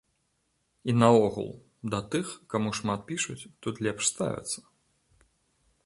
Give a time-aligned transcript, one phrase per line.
[0.93, 1.51] І наогул,
[1.95, 4.59] да тых, каму шмат пішуць, тут лепш ставяцца.